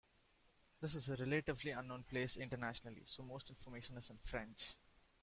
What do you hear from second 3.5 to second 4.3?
information is in